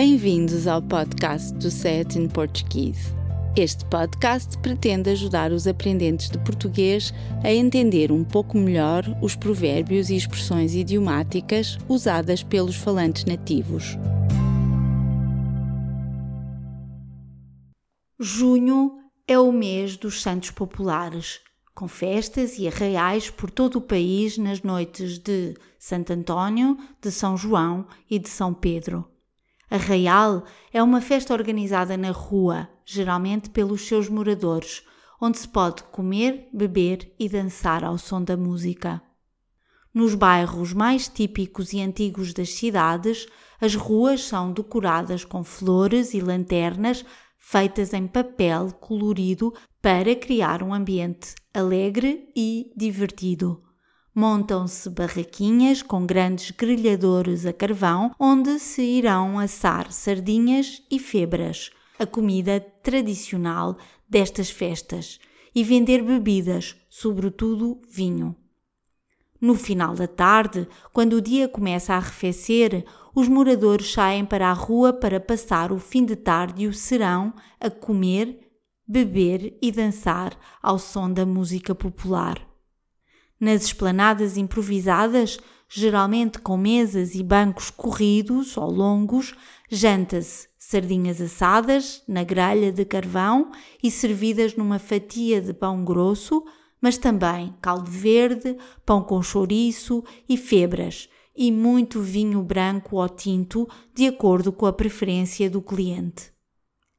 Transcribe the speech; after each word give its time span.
Bem-vindos 0.00 0.68
ao 0.68 0.80
podcast 0.80 1.52
do 1.54 1.72
Set 1.72 2.16
in 2.16 2.28
Portuguese. 2.28 3.12
Este 3.56 3.84
podcast 3.86 4.56
pretende 4.58 5.10
ajudar 5.10 5.50
os 5.50 5.66
aprendentes 5.66 6.30
de 6.30 6.38
português 6.38 7.12
a 7.42 7.52
entender 7.52 8.12
um 8.12 8.22
pouco 8.22 8.56
melhor 8.56 9.02
os 9.20 9.34
provérbios 9.34 10.08
e 10.08 10.14
expressões 10.14 10.72
idiomáticas 10.72 11.76
usadas 11.88 12.44
pelos 12.44 12.76
falantes 12.76 13.24
nativos. 13.24 13.98
Junho 18.20 19.00
é 19.26 19.36
o 19.36 19.50
mês 19.50 19.96
dos 19.96 20.22
Santos 20.22 20.52
Populares, 20.52 21.40
com 21.74 21.88
festas 21.88 22.56
e 22.56 22.68
arraiais 22.68 23.30
por 23.30 23.50
todo 23.50 23.78
o 23.78 23.82
país 23.82 24.38
nas 24.38 24.62
noites 24.62 25.18
de 25.18 25.56
Santo 25.76 26.12
António, 26.12 26.78
de 27.02 27.10
São 27.10 27.36
João 27.36 27.84
e 28.08 28.16
de 28.20 28.28
São 28.28 28.54
Pedro. 28.54 29.04
Arraial 29.70 30.44
é 30.72 30.82
uma 30.82 31.00
festa 31.00 31.34
organizada 31.34 31.96
na 31.96 32.10
rua, 32.10 32.68
geralmente 32.84 33.50
pelos 33.50 33.86
seus 33.86 34.08
moradores, 34.08 34.82
onde 35.20 35.38
se 35.38 35.48
pode 35.48 35.82
comer, 35.84 36.48
beber 36.52 37.14
e 37.18 37.28
dançar 37.28 37.84
ao 37.84 37.98
som 37.98 38.22
da 38.22 38.36
música. 38.36 39.02
Nos 39.92 40.14
bairros 40.14 40.72
mais 40.72 41.08
típicos 41.08 41.72
e 41.72 41.82
antigos 41.82 42.32
das 42.32 42.54
cidades, 42.54 43.26
as 43.60 43.74
ruas 43.74 44.22
são 44.24 44.52
decoradas 44.52 45.24
com 45.24 45.42
flores 45.44 46.14
e 46.14 46.20
lanternas 46.20 47.04
feitas 47.36 47.92
em 47.92 48.06
papel 48.06 48.72
colorido 48.72 49.52
para 49.82 50.14
criar 50.14 50.62
um 50.62 50.72
ambiente 50.72 51.34
alegre 51.52 52.30
e 52.36 52.72
divertido. 52.76 53.67
Montam-se 54.20 54.90
barraquinhas 54.90 55.80
com 55.80 56.04
grandes 56.04 56.50
grelhadores 56.50 57.46
a 57.46 57.52
carvão 57.52 58.10
onde 58.18 58.58
se 58.58 58.82
irão 58.82 59.38
assar 59.38 59.92
sardinhas 59.92 60.82
e 60.90 60.98
febras, 60.98 61.70
a 61.96 62.04
comida 62.04 62.58
tradicional 62.82 63.78
destas 64.08 64.50
festas, 64.50 65.20
e 65.54 65.62
vender 65.62 66.02
bebidas, 66.02 66.74
sobretudo 66.90 67.80
vinho. 67.88 68.34
No 69.40 69.54
final 69.54 69.94
da 69.94 70.08
tarde, 70.08 70.66
quando 70.92 71.12
o 71.12 71.22
dia 71.22 71.46
começa 71.48 71.94
a 71.94 71.98
arrefecer, 71.98 72.84
os 73.14 73.28
moradores 73.28 73.92
saem 73.92 74.24
para 74.24 74.48
a 74.48 74.52
rua 74.52 74.92
para 74.92 75.20
passar 75.20 75.70
o 75.70 75.78
fim 75.78 76.04
de 76.04 76.16
tarde 76.16 76.64
e 76.64 76.66
o 76.66 76.74
serão 76.74 77.32
a 77.60 77.70
comer, 77.70 78.50
beber 78.84 79.56
e 79.62 79.70
dançar 79.70 80.36
ao 80.60 80.76
som 80.76 81.08
da 81.08 81.24
música 81.24 81.72
popular. 81.72 82.47
Nas 83.40 83.64
esplanadas 83.64 84.36
improvisadas, 84.36 85.38
geralmente 85.68 86.38
com 86.38 86.56
mesas 86.56 87.14
e 87.14 87.22
bancos 87.22 87.70
corridos 87.70 88.56
ou 88.56 88.70
longos, 88.70 89.34
janta-se 89.70 90.48
sardinhas 90.58 91.20
assadas 91.20 92.02
na 92.06 92.24
grelha 92.24 92.72
de 92.72 92.84
carvão 92.84 93.52
e 93.82 93.90
servidas 93.90 94.54
numa 94.56 94.78
fatia 94.78 95.40
de 95.40 95.54
pão 95.54 95.84
grosso, 95.84 96.44
mas 96.80 96.98
também 96.98 97.54
caldo 97.60 97.90
verde, 97.90 98.56
pão 98.84 99.02
com 99.02 99.22
chouriço 99.22 100.04
e 100.28 100.36
febras, 100.36 101.08
e 101.34 101.52
muito 101.52 102.00
vinho 102.00 102.42
branco 102.42 102.96
ou 102.96 103.08
tinto, 103.08 103.68
de 103.94 104.08
acordo 104.08 104.52
com 104.52 104.66
a 104.66 104.72
preferência 104.72 105.48
do 105.48 105.62
cliente. 105.62 106.32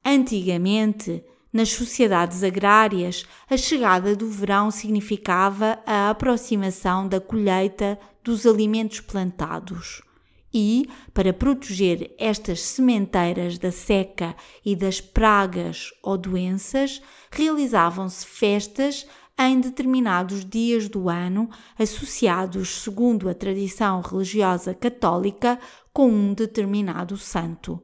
Antigamente, 0.04 1.24
nas 1.52 1.70
sociedades 1.70 2.44
agrárias, 2.44 3.26
a 3.50 3.58
chegada 3.58 4.16
do 4.16 4.30
verão 4.30 4.70
significava 4.70 5.80
a 5.86 6.10
aproximação 6.10 7.08
da 7.08 7.20
colheita 7.20 8.00
dos 8.24 8.46
alimentos 8.46 9.02
plantados. 9.02 10.02
E, 10.54 10.90
para 11.14 11.32
proteger 11.32 12.14
estas 12.18 12.62
sementeiras 12.62 13.58
da 13.58 13.72
seca 13.72 14.36
e 14.66 14.76
das 14.76 15.00
pragas 15.00 15.92
ou 16.02 16.18
doenças, 16.18 17.02
realizavam-se 17.32 18.26
festas 18.26 19.06
em 19.38 19.60
determinados 19.60 20.44
dias 20.44 20.90
do 20.90 21.08
ano, 21.08 21.50
associados, 21.78 22.82
segundo 22.82 23.30
a 23.30 23.34
tradição 23.34 24.02
religiosa 24.02 24.74
católica, 24.74 25.60
com 25.94 26.10
um 26.10 26.34
determinado 26.34 27.16
santo. 27.16 27.82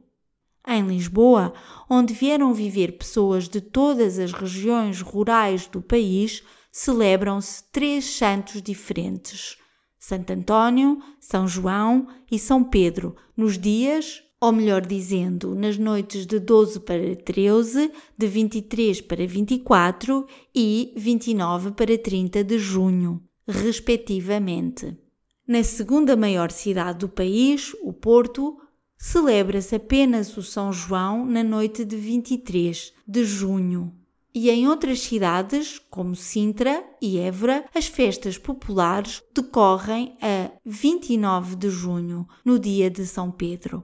Em 0.66 0.84
Lisboa, 0.84 1.52
onde 1.88 2.12
vieram 2.12 2.52
viver 2.52 2.98
pessoas 2.98 3.48
de 3.48 3.60
todas 3.60 4.18
as 4.18 4.32
regiões 4.32 5.00
rurais 5.00 5.68
do 5.68 5.80
país, 5.80 6.42
celebram-se 6.72 7.62
três 7.70 8.04
santos 8.04 8.60
diferentes: 8.60 9.56
Santo 9.96 10.32
António, 10.32 11.00
São 11.20 11.46
João 11.46 12.08
e 12.30 12.36
São 12.36 12.64
Pedro, 12.64 13.14
nos 13.36 13.56
dias, 13.56 14.22
ou 14.40 14.52
melhor 14.52 14.84
dizendo, 14.84 15.54
nas 15.54 15.78
noites 15.78 16.26
de 16.26 16.38
12 16.38 16.80
para 16.80 17.14
13, 17.14 17.90
de 18.18 18.26
23 18.26 19.00
para 19.02 19.26
24 19.26 20.26
e 20.54 20.92
29 20.96 21.70
para 21.70 21.96
30 21.96 22.42
de 22.42 22.58
junho, 22.58 23.22
respectivamente. 23.46 24.98
Na 25.46 25.62
segunda 25.62 26.16
maior 26.16 26.50
cidade 26.50 26.98
do 26.98 27.08
país, 27.08 27.72
o 27.82 27.92
Porto, 27.92 28.58
celebra-se 28.96 29.74
apenas 29.74 30.36
o 30.36 30.42
São 30.42 30.72
João 30.72 31.24
na 31.26 31.42
noite 31.42 31.84
de 31.84 31.96
23 31.96 32.92
de 33.06 33.24
junho. 33.24 33.92
E 34.34 34.50
em 34.50 34.68
outras 34.68 35.00
cidades, 35.00 35.80
como 35.90 36.14
Sintra 36.14 36.84
e 37.00 37.18
Évora, 37.18 37.64
as 37.74 37.86
festas 37.86 38.36
populares 38.36 39.22
decorrem 39.34 40.16
a 40.20 40.50
29 40.64 41.56
de 41.56 41.70
junho, 41.70 42.28
no 42.44 42.58
dia 42.58 42.90
de 42.90 43.06
São 43.06 43.30
Pedro. 43.30 43.82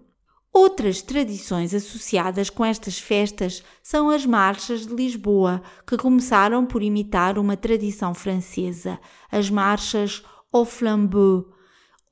Outras 0.52 1.00
tradições 1.00 1.72
associadas 1.72 2.50
com 2.50 2.62
estas 2.62 2.98
festas 2.98 3.62
são 3.82 4.10
as 4.10 4.26
marchas 4.26 4.86
de 4.86 4.94
Lisboa, 4.94 5.62
que 5.86 5.96
começaram 5.96 6.66
por 6.66 6.82
imitar 6.82 7.38
uma 7.38 7.56
tradição 7.56 8.12
francesa, 8.12 9.00
as 9.30 9.48
marchas 9.48 10.22
au 10.52 10.66
flambeau, 10.66 11.46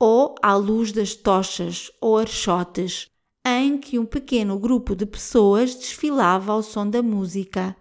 ou 0.01 0.35
à 0.43 0.55
luz 0.55 0.91
das 0.93 1.15
tochas 1.15 1.93
ou 2.01 2.17
archotes, 2.17 3.11
em 3.47 3.77
que 3.77 3.99
um 3.99 4.07
pequeno 4.07 4.59
grupo 4.59 4.97
de 4.97 5.05
pessoas 5.05 5.75
desfilava 5.75 6.53
ao 6.53 6.63
som 6.63 6.89
da 6.89 7.03
música. 7.03 7.77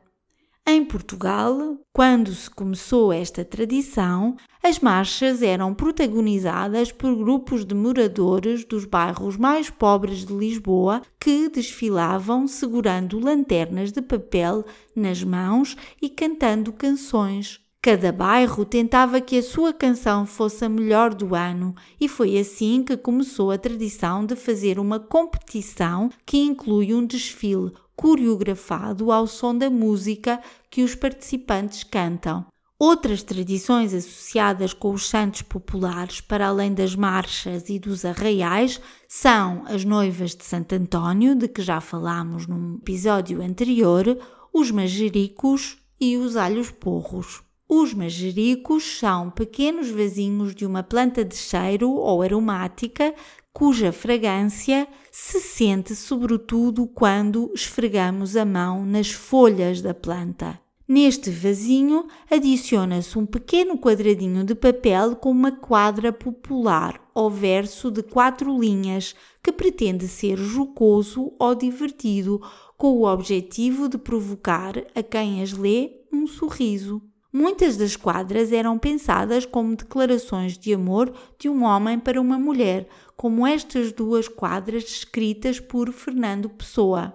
Em 0.67 0.85
Portugal, 0.85 1.79
quando 1.91 2.31
se 2.35 2.49
começou 2.49 3.11
esta 3.11 3.43
tradição, 3.43 4.35
as 4.61 4.79
marchas 4.79 5.41
eram 5.41 5.73
protagonizadas 5.73 6.91
por 6.91 7.15
grupos 7.15 7.65
de 7.65 7.73
moradores 7.73 8.65
dos 8.65 8.85
bairros 8.85 9.35
mais 9.35 9.69
pobres 9.69 10.25
de 10.25 10.33
Lisboa 10.33 11.01
que 11.19 11.49
desfilavam 11.49 12.47
segurando 12.47 13.17
lanternas 13.17 13.91
de 13.91 14.01
papel 14.01 14.63
nas 14.95 15.23
mãos 15.23 15.75
e 16.01 16.09
cantando 16.09 16.71
canções. 16.73 17.59
Cada 17.81 18.11
bairro 18.11 18.65
tentava 18.65 19.21
que 19.21 19.37
a 19.37 19.41
sua 19.41 19.71
canção 19.71 20.25
fosse 20.25 20.65
a 20.65 20.69
melhor 20.69 21.13
do 21.13 21.33
ano, 21.33 21.73
e 21.99 22.09
foi 22.09 22.37
assim 22.37 22.83
que 22.83 22.97
começou 22.97 23.51
a 23.51 23.57
tradição 23.57 24.25
de 24.25 24.35
fazer 24.35 24.77
uma 24.77 24.99
competição 24.99 26.09
que 26.25 26.39
inclui 26.39 26.93
um 26.93 27.05
desfile 27.05 27.71
coreografado 27.95 29.13
ao 29.13 29.25
som 29.25 29.57
da 29.57 29.69
música 29.69 30.41
que 30.69 30.83
os 30.83 30.93
participantes 30.93 31.85
cantam. 31.85 32.45
Outras 32.77 33.23
tradições 33.23 33.93
associadas 33.93 34.73
com 34.73 34.91
os 34.91 35.07
santos 35.07 35.41
populares, 35.41 36.19
para 36.19 36.47
além 36.47 36.73
das 36.73 36.95
marchas 36.95 37.69
e 37.69 37.79
dos 37.79 38.03
arraiais, 38.03 38.81
são 39.07 39.63
as 39.67 39.85
noivas 39.85 40.35
de 40.35 40.43
Santo 40.43 40.75
António, 40.75 41.33
de 41.33 41.47
que 41.47 41.61
já 41.61 41.79
falámos 41.79 42.45
num 42.45 42.75
episódio 42.75 43.41
anterior, 43.41 44.17
os 44.53 44.69
manjericos 44.69 45.77
e 45.99 46.17
os 46.17 46.35
alhos 46.35 46.71
porros. 46.71 47.47
Os 47.71 47.93
manjericos 47.93 48.97
são 48.97 49.29
pequenos 49.29 49.91
vasinhos 49.91 50.55
de 50.55 50.65
uma 50.65 50.81
planta 50.81 51.23
de 51.23 51.35
cheiro 51.35 51.91
ou 51.91 52.23
aromática 52.23 53.13
cuja 53.53 53.91
fragrância 53.91 54.87
se 55.11 55.39
sente 55.39 55.95
sobretudo 55.95 56.87
quando 56.87 57.51
esfregamos 57.53 58.35
a 58.35 58.43
mão 58.43 58.83
nas 58.83 59.11
folhas 59.11 59.83
da 59.83 59.93
planta. 59.93 60.59
Neste 60.87 61.29
vasinho 61.29 62.07
adiciona-se 62.31 63.19
um 63.19 63.25
pequeno 63.27 63.77
quadradinho 63.77 64.43
de 64.43 64.55
papel 64.55 65.15
com 65.15 65.29
uma 65.29 65.51
quadra 65.51 66.11
popular 66.11 66.99
ou 67.13 67.29
verso 67.29 67.91
de 67.91 68.01
quatro 68.01 68.59
linhas 68.59 69.13
que 69.43 69.51
pretende 69.51 70.07
ser 70.07 70.37
jocoso 70.37 71.33
ou 71.37 71.53
divertido 71.53 72.41
com 72.75 72.97
o 72.97 73.05
objetivo 73.05 73.87
de 73.87 73.99
provocar 73.99 74.73
a 74.95 75.03
quem 75.03 75.43
as 75.43 75.53
lê 75.53 75.91
um 76.11 76.25
sorriso. 76.25 76.99
Muitas 77.31 77.77
das 77.77 77.95
quadras 77.95 78.51
eram 78.51 78.79
pensadas 78.79 79.45
como 79.45 79.75
declarações 79.75 80.57
de 80.57 80.73
amor 80.73 81.13
de 81.37 81.47
um 81.47 81.63
homem 81.63 81.99
para 81.99 82.19
uma 82.19 82.39
mulher, 82.39 82.89
como 83.15 83.45
estas 83.45 83.91
duas 83.91 84.27
quadras 84.27 84.83
escritas 84.85 85.59
por 85.59 85.91
Fernando 85.91 86.49
Pessoa. 86.49 87.13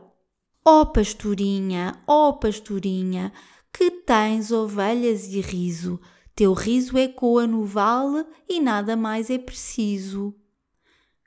Ó 0.64 0.82
oh, 0.82 0.86
pastorinha, 0.86 2.00
ó 2.06 2.28
oh, 2.28 2.34
pastorinha, 2.34 3.32
que 3.72 3.90
tens 3.90 4.52
ovelhas 4.52 5.26
e 5.26 5.40
riso, 5.40 6.00
teu 6.34 6.52
riso 6.52 6.96
ecoa 6.96 7.46
no 7.46 7.64
vale 7.64 8.24
e 8.48 8.60
nada 8.60 8.96
mais 8.96 9.30
é 9.30 9.38
preciso. 9.38 10.32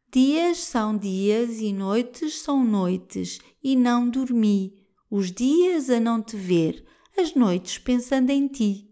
Dias 0.10 0.60
são 0.60 0.98
dias 0.98 1.60
e 1.60 1.74
noites 1.74 2.40
são 2.40 2.64
noites, 2.64 3.40
e 3.62 3.76
não 3.76 4.10
dormi, 4.10 4.74
os 5.12 5.32
dias 5.32 5.90
a 5.90 6.00
não 6.00 6.22
te 6.22 6.38
ver, 6.38 6.86
as 7.20 7.34
noites 7.34 7.80
pensando 7.80 8.30
em 8.30 8.48
ti. 8.48 8.88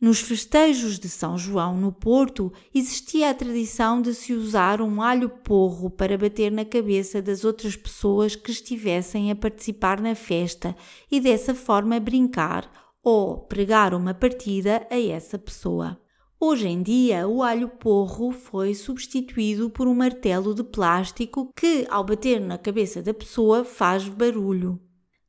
Nos 0.00 0.20
festejos 0.20 0.98
de 0.98 1.08
São 1.08 1.36
João 1.36 1.76
no 1.76 1.92
Porto 1.92 2.50
existia 2.72 3.28
a 3.28 3.34
tradição 3.34 4.00
de 4.00 4.14
se 4.14 4.32
usar 4.32 4.80
um 4.80 5.02
alho 5.02 5.28
porro 5.28 5.90
para 5.90 6.16
bater 6.16 6.50
na 6.50 6.64
cabeça 6.64 7.20
das 7.20 7.44
outras 7.44 7.76
pessoas 7.76 8.34
que 8.34 8.50
estivessem 8.50 9.30
a 9.30 9.36
participar 9.36 10.00
na 10.00 10.14
festa 10.14 10.74
e 11.10 11.20
dessa 11.20 11.54
forma 11.54 12.00
brincar 12.00 12.70
ou 13.02 13.40
pregar 13.40 13.92
uma 13.92 14.14
partida 14.14 14.86
a 14.88 14.98
essa 14.98 15.38
pessoa. 15.38 16.00
Hoje 16.38 16.68
em 16.68 16.82
dia, 16.82 17.28
o 17.28 17.42
alho 17.42 17.68
porro 17.68 18.32
foi 18.32 18.74
substituído 18.74 19.68
por 19.68 19.86
um 19.86 19.94
martelo 19.94 20.54
de 20.54 20.64
plástico 20.64 21.52
que, 21.54 21.86
ao 21.90 22.02
bater 22.04 22.40
na 22.40 22.56
cabeça 22.56 23.02
da 23.02 23.12
pessoa, 23.12 23.66
faz 23.66 24.08
barulho. 24.08 24.80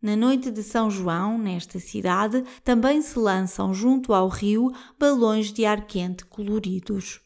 Na 0.02 0.16
noite 0.16 0.50
de 0.50 0.64
São 0.64 0.90
João, 0.90 1.38
nesta 1.38 1.80
cidade, 1.80 2.44
também 2.64 3.04
se 3.04 3.20
lançam 3.20 3.72
junto 3.72 4.16
ao 4.16 4.28
rio 4.28 4.72
balões 4.98 5.54
de 5.54 5.64
ar 5.64 5.86
quente 5.86 6.26
coloridos. 6.26 7.22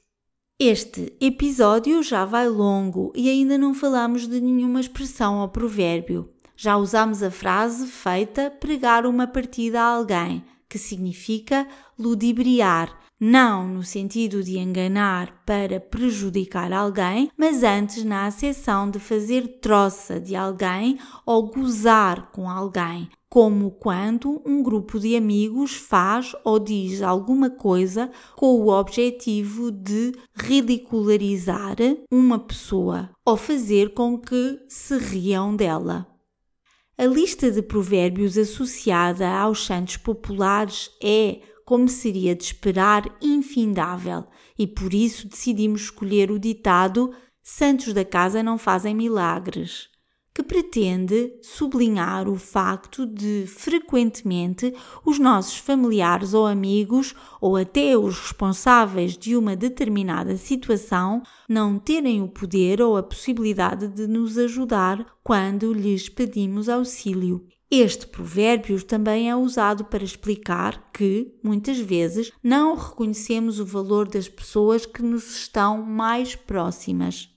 Este 0.60 1.16
episódio 1.22 2.04
já 2.04 2.25
vai 2.25 2.50
longo 2.50 3.13
e 3.16 3.30
ainda 3.30 3.57
não 3.57 3.74
falamos 3.74 4.27
de 4.27 4.42
nenhuma 4.42 4.81
expressão 4.81 5.39
ou 5.39 5.48
provérbio. 5.48 6.30
Já 6.57 6.75
usamos 6.75 7.24
a 7.24 7.31
frase 7.31 7.88
feita 7.88 8.50
pregar 8.50 9.06
uma 9.06 9.25
partida 9.25 9.81
a 9.81 9.95
alguém, 9.95 10.44
que 10.68 10.78
significa 10.78 11.66
ludibriar, 11.98 13.05
não 13.20 13.68
no 13.68 13.84
sentido 13.84 14.44
de 14.44 14.58
enganar 14.58 15.44
para 15.46 15.80
prejudicar 15.80 16.74
alguém, 16.74 17.30
mas 17.38 17.64
antes 17.64 18.04
na 18.04 18.26
acessão 18.26 18.90
de 18.90 19.00
fazer 19.00 19.60
troça 19.60 20.20
de 20.20 20.36
alguém 20.36 21.00
ou 21.26 21.50
gozar 21.50 22.32
com 22.32 22.50
alguém, 22.50 23.10
como 23.30 23.72
quando 23.72 24.42
um 24.46 24.62
grupo 24.62 25.00
de 25.00 25.16
amigos 25.16 25.76
faz 25.76 26.36
ou 26.44 26.60
diz 26.60 27.02
alguma 27.02 27.50
coisa 27.50 28.10
com 28.36 28.48
o 28.48 28.70
objetivo 28.70 29.72
de 29.72 30.14
ridicularizar 30.36 31.76
uma 32.12 32.40
pessoa 32.40 33.10
ou 33.26 33.38
fazer 33.38 33.94
com 33.94 34.18
que 34.18 34.60
se 34.68 34.98
riam 34.98 35.56
dela. 35.56 36.08
A 36.98 37.06
lista 37.06 37.52
de 37.52 37.62
provérbios 37.62 38.38
associada 38.38 39.28
aos 39.28 39.66
santos 39.66 39.98
populares 39.98 40.90
é 41.04 41.42
como 41.66 41.90
seria 41.90 42.36
de 42.36 42.44
esperar, 42.44 43.04
infindável, 43.20 44.26
e 44.58 44.68
por 44.68 44.94
isso 44.94 45.28
decidimos 45.28 45.82
escolher 45.82 46.30
o 46.30 46.40
ditado 46.40 47.12
Santos 47.42 47.94
da 47.94 48.06
Casa 48.06 48.42
não 48.42 48.58
fazem 48.58 48.96
milagres, 48.96 49.88
que 50.34 50.44
pretende 50.44 51.32
sublinhar 51.42 52.28
o 52.28 52.36
facto 52.36 53.06
de, 53.06 53.46
frequentemente, 53.48 54.74
os 55.06 55.18
nossos 55.18 55.58
familiares 55.58 56.34
ou 56.34 56.46
amigos, 56.46 57.16
ou 57.40 57.56
até 57.56 57.96
os 57.98 58.20
responsáveis 58.20 59.18
de 59.18 59.36
uma 59.36 59.56
determinada 59.56 60.36
situação, 60.38 61.22
não 61.48 61.78
terem 61.78 62.22
o 62.22 62.28
poder 62.28 62.82
ou 62.82 62.98
a 62.98 63.04
possibilidade 63.04 63.88
de 63.88 64.08
nos 64.08 64.38
ajudar 64.38 65.06
quando 65.24 65.72
lhes 65.72 66.10
pedimos 66.10 66.68
auxílio 66.68 67.48
este 67.70 68.06
provérbio 68.06 68.82
também 68.84 69.30
é 69.30 69.36
usado 69.36 69.86
para 69.86 70.04
explicar 70.04 70.92
que, 70.92 71.36
muitas 71.44 71.80
vezes, 71.80 72.32
não 72.44 72.76
reconhecemos 72.76 73.60
o 73.60 73.66
valor 73.66 74.08
das 74.08 74.30
pessoas 74.30 74.86
que 74.86 75.02
nos 75.02 75.36
estão 75.36 75.82
mais 75.82 76.36
próximas. 76.36 77.30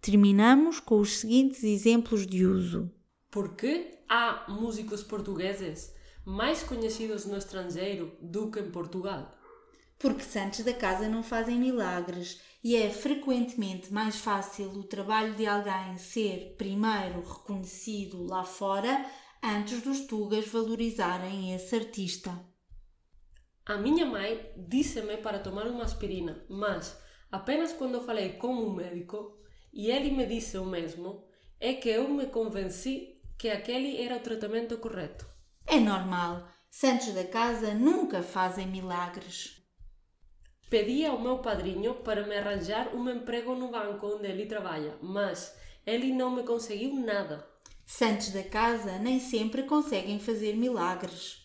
Terminamos 0.00 0.80
com 0.80 1.00
os 1.00 1.18
seguintes 1.18 1.64
exemplos 1.64 2.26
de 2.26 2.44
uso. 2.44 2.90
Por 3.30 3.56
que 3.56 3.98
há 4.08 4.44
músicos 4.48 5.02
portugueses 5.02 5.94
mais 6.26 6.62
conhecidos 6.62 7.24
no 7.24 7.36
estrangeiro 7.36 8.12
do 8.20 8.50
que 8.50 8.60
em 8.60 8.70
Portugal? 8.70 9.34
Porque 9.98 10.22
santos 10.22 10.60
da 10.60 10.74
casa 10.74 11.08
não 11.08 11.22
fazem 11.22 11.58
milagres 11.58 12.38
e 12.62 12.76
é 12.76 12.90
frequentemente 12.90 13.92
mais 13.92 14.16
fácil 14.16 14.68
o 14.70 14.84
trabalho 14.84 15.34
de 15.34 15.46
alguém 15.46 15.96
ser 15.96 16.54
primeiro 16.58 17.22
reconhecido 17.26 18.26
lá 18.26 18.44
fora 18.44 19.04
antes 19.44 19.82
dos 19.82 20.06
tugas 20.06 20.48
valorizarem 20.48 21.54
esse 21.54 21.76
artista. 21.76 22.30
A 23.66 23.76
minha 23.76 24.06
mãe 24.06 24.50
disse-me 24.56 25.18
para 25.18 25.38
tomar 25.38 25.66
uma 25.66 25.84
aspirina, 25.84 26.42
mas 26.48 26.98
apenas 27.30 27.74
quando 27.74 28.00
falei 28.00 28.34
com 28.34 28.54
um 28.54 28.72
médico 28.72 29.38
e 29.70 29.90
ele 29.90 30.10
me 30.10 30.24
disse 30.24 30.56
o 30.56 30.64
mesmo, 30.64 31.26
é 31.60 31.74
que 31.74 31.90
eu 31.90 32.08
me 32.08 32.26
convenci 32.26 33.20
que 33.38 33.50
aquele 33.50 34.02
era 34.02 34.16
o 34.16 34.20
tratamento 34.20 34.78
correto. 34.78 35.26
É 35.66 35.78
normal. 35.78 36.48
Santos 36.70 37.12
da 37.12 37.24
casa 37.24 37.74
nunca 37.74 38.22
fazem 38.22 38.66
milagres. 38.66 39.62
Pedi 40.70 41.04
ao 41.04 41.20
meu 41.20 41.38
padrinho 41.38 41.96
para 41.96 42.26
me 42.26 42.36
arranjar 42.36 42.94
um 42.96 43.08
emprego 43.10 43.54
no 43.54 43.70
banco 43.70 44.06
onde 44.06 44.26
ele 44.26 44.46
trabalha, 44.46 44.96
mas 45.02 45.54
ele 45.86 46.12
não 46.12 46.34
me 46.34 46.42
conseguiu 46.42 46.94
nada. 46.94 47.46
Santos 47.86 48.30
da 48.30 48.42
casa 48.42 48.98
nem 48.98 49.20
sempre 49.20 49.64
conseguem 49.64 50.18
fazer 50.18 50.56
milagres. 50.56 51.44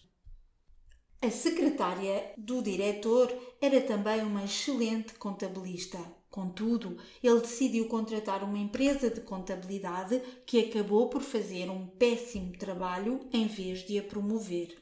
A 1.21 1.29
secretária 1.29 2.31
do 2.37 2.61
diretor 2.61 3.29
era 3.61 3.81
também 3.81 4.21
uma 4.21 4.45
excelente 4.45 5.13
contabilista. 5.15 5.99
Contudo, 6.29 6.97
ele 7.21 7.41
decidiu 7.41 7.87
contratar 7.87 8.43
uma 8.43 8.57
empresa 8.57 9.09
de 9.09 9.19
contabilidade 9.19 10.21
que 10.45 10.59
acabou 10.59 11.09
por 11.09 11.21
fazer 11.21 11.69
um 11.69 11.87
péssimo 11.87 12.53
trabalho 12.57 13.19
em 13.33 13.47
vez 13.47 13.79
de 13.79 13.99
a 13.99 14.03
promover. 14.03 14.77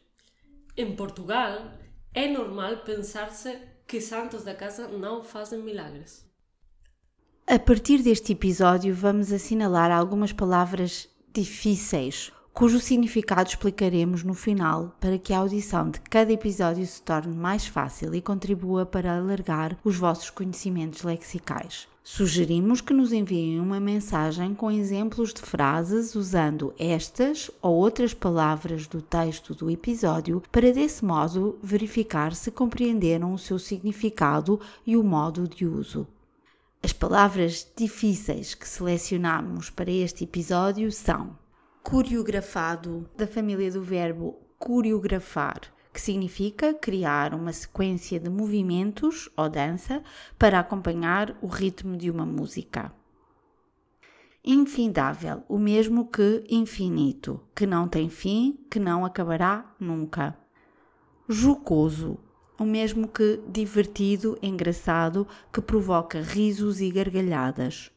Em 0.76 0.96
Portugal, 0.96 1.72
é 2.14 2.28
normal 2.28 2.84
pensar-se 2.84 3.58
que 3.88 4.00
santos 4.00 4.44
da 4.44 4.54
casa 4.54 4.88
não 4.88 5.24
fazem 5.24 5.64
milagres. 5.64 6.24
A 7.48 7.58
partir 7.58 8.04
deste 8.04 8.34
episódio, 8.34 8.94
vamos 8.94 9.32
assinalar 9.32 9.90
algumas 9.90 10.34
palavras 10.34 11.10
difíceis, 11.34 12.32
cujo 12.58 12.80
significado 12.80 13.50
explicaremos 13.50 14.24
no 14.24 14.34
final 14.34 14.96
para 15.00 15.20
que 15.20 15.32
a 15.32 15.38
audição 15.38 15.92
de 15.92 16.00
cada 16.02 16.34
episódio 16.34 16.84
se 16.88 17.00
torne 17.04 17.36
mais 17.36 17.68
fácil 17.68 18.16
e 18.16 18.22
contribua 18.22 18.84
para 18.84 19.16
alargar 19.16 19.78
os 19.84 19.96
vossos 19.96 20.32
conhecimentos 20.32 21.04
lexicais. 21.04 21.88
Sugerimos 22.04 22.82
que 22.82 22.94
nos 22.94 23.12
enviem 23.12 23.60
uma 23.60 23.80
mensagem 23.80 24.56
com 24.56 24.72
exemplos 24.72 25.34
de 25.34 25.42
frases 25.42 26.16
usando 26.16 26.74
estas 26.80 27.52
ou 27.62 27.76
outras 27.76 28.14
palavras 28.14 28.88
do 28.88 29.04
texto 29.04 29.54
do 29.54 29.70
episódio 29.70 30.42
para, 30.52 30.72
desse 30.72 31.06
modo, 31.06 31.60
verificar 31.62 32.34
se 32.34 32.50
compreenderam 32.50 33.34
o 33.34 33.38
seu 33.38 33.60
significado 33.60 34.60
e 34.84 34.98
o 34.98 35.04
modo 35.04 35.48
de 35.48 35.68
uso. 35.68 36.08
As 36.84 36.94
palavras 36.94 37.70
difíceis 37.76 38.54
que 38.54 38.68
selecionamos 38.68 39.70
para 39.70 39.90
este 39.90 40.24
episódio 40.24 40.92
são 40.92 41.38
coreografado, 41.82 43.10
da 43.18 43.26
família 43.26 43.72
do 43.72 43.82
verbo 43.82 44.40
coreografar, 44.60 45.62
que 45.92 46.00
significa 46.00 46.76
criar 46.76 47.34
uma 47.34 47.52
sequência 47.52 48.20
de 48.20 48.30
movimentos 48.30 49.28
ou 49.36 49.50
dança 49.50 50.04
para 50.38 50.60
acompanhar 50.60 51.36
o 51.42 51.48
ritmo 51.48 51.98
de 51.98 52.12
uma 52.12 52.26
música. 52.26 52.94
Infindável, 54.46 55.44
o 55.50 55.58
mesmo 55.58 56.08
que 56.08 56.44
infinito, 56.48 57.42
que 57.56 57.66
não 57.66 57.88
tem 57.88 58.08
fim, 58.08 58.60
que 58.70 58.80
não 58.80 59.04
acabará 59.04 59.76
nunca. 59.80 60.38
Jocoso, 61.28 62.20
o 62.60 62.66
mesmo 62.66 63.08
que 63.08 63.40
divertido, 63.48 64.38
engraçado, 64.42 65.28
que 65.54 65.62
provoca 65.62 66.22
risos 66.22 66.82
e 66.82 66.90
gargalhadas. 66.90 67.92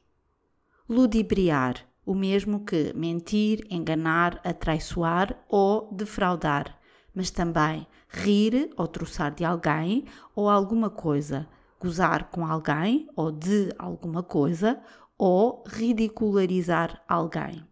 Ludibriar, 0.89 1.87
o 2.05 2.15
mesmo 2.15 2.65
que 2.65 2.93
mentir, 2.95 3.67
enganar, 3.71 4.41
atraiçoar 4.45 5.37
ou 5.49 5.93
defraudar, 5.93 6.79
mas 7.15 7.31
também 7.31 7.87
rir 8.09 8.71
ou 8.77 8.87
troçar 8.87 9.33
de 9.33 9.45
alguém 9.45 10.05
ou 10.35 10.49
alguma 10.49 10.91
coisa, 10.91 11.49
gozar 11.79 12.31
com 12.31 12.45
alguém 12.45 13.09
ou 13.17 13.31
de 13.31 13.73
alguma 13.79 14.23
coisa 14.23 14.81
ou 15.17 15.63
ridicularizar 15.67 17.03
alguém. 17.09 17.65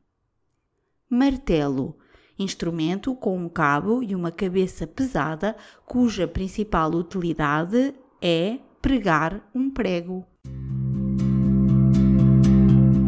Martelo, 1.11 1.97
instrumento 2.39 3.15
com 3.15 3.37
um 3.37 3.49
cabo 3.49 4.03
e 4.03 4.15
uma 4.15 4.31
cabeça 4.31 4.87
pesada, 4.87 5.57
cuja 5.85 6.29
principal 6.29 6.91
utilidade 6.93 7.93
é 8.21 8.59
pregar 8.81 9.41
um 9.55 9.71
prego. 9.71 10.25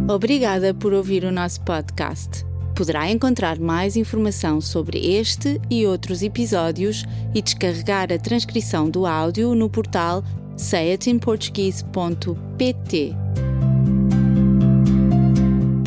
Obrigada 0.08 0.72
por 0.74 0.92
ouvir 0.92 1.24
o 1.24 1.30
nosso 1.30 1.62
podcast. 1.62 2.44
Poderá 2.74 3.08
encontrar 3.10 3.60
mais 3.60 3.96
informação 3.96 4.60
sobre 4.60 4.98
este 4.98 5.58
e 5.70 5.86
outros 5.86 6.22
episódios 6.22 7.04
e 7.34 7.42
descarregar 7.42 8.12
a 8.12 8.18
transcrição 8.18 8.90
do 8.90 9.06
áudio 9.06 9.54
no 9.54 9.70
portal 9.70 10.24
sayatinportuguese.pt. 10.56 13.19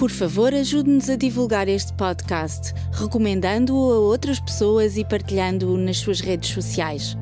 Por 0.04 0.12
favor, 0.12 0.54
ajude-nos 0.54 1.10
a 1.10 1.16
divulgar 1.16 1.70
este 1.70 1.94
podcast, 1.94 2.74
recomendando-o 2.92 3.94
a 3.94 4.00
outras 4.00 4.38
pessoas 4.38 4.98
e 4.98 5.06
partilhando-o 5.06 5.78
nas 5.78 6.00
suas 6.00 6.20
redes 6.20 6.50
sociais. 6.50 7.18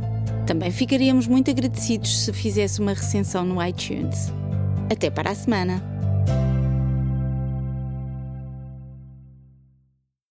Também 0.47 0.71
ficaríamos 0.71 1.27
muito 1.27 1.51
agradecidos 1.51 2.23
se 2.23 2.33
fizesse 2.33 2.81
uma 2.81 2.93
recensão 2.93 3.45
no 3.45 3.63
iTunes. 3.63 4.33
Até 4.89 5.11
para 5.11 5.29
a 5.29 5.35
semana! 5.35 5.90